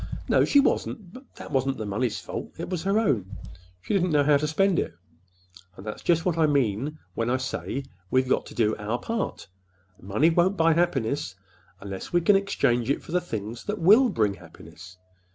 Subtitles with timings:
[0.27, 1.13] "No, she wasn't.
[1.13, 2.53] But that wasn't the money's fault.
[2.57, 3.37] It was her own.
[3.83, 4.95] She didn't know how to spend it.
[5.77, 10.31] And that's just what I mean when I say we've got to do our part—money
[10.31, 11.35] won't buy happiness,
[11.79, 14.97] unless we exchange it for the things that will bring happiness.